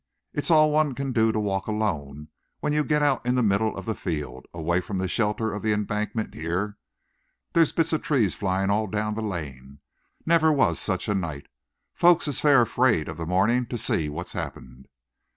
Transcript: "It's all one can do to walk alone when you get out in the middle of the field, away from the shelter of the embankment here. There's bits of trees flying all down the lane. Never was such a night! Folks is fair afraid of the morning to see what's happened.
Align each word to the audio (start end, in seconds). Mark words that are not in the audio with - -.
"It's 0.33 0.49
all 0.49 0.71
one 0.71 0.95
can 0.95 1.11
do 1.13 1.31
to 1.31 1.39
walk 1.39 1.67
alone 1.67 2.29
when 2.59 2.73
you 2.73 2.83
get 2.83 3.03
out 3.03 3.23
in 3.23 3.35
the 3.35 3.43
middle 3.43 3.77
of 3.77 3.85
the 3.85 3.93
field, 3.93 4.47
away 4.51 4.81
from 4.81 4.97
the 4.97 5.07
shelter 5.07 5.53
of 5.53 5.61
the 5.61 5.73
embankment 5.73 6.33
here. 6.33 6.79
There's 7.53 7.71
bits 7.71 7.93
of 7.93 8.01
trees 8.01 8.33
flying 8.33 8.71
all 8.71 8.87
down 8.87 9.13
the 9.13 9.21
lane. 9.21 9.77
Never 10.25 10.51
was 10.51 10.79
such 10.79 11.07
a 11.07 11.13
night! 11.13 11.45
Folks 11.93 12.27
is 12.27 12.41
fair 12.41 12.63
afraid 12.63 13.07
of 13.07 13.17
the 13.17 13.27
morning 13.27 13.67
to 13.67 13.77
see 13.77 14.09
what's 14.09 14.33
happened. 14.33 14.87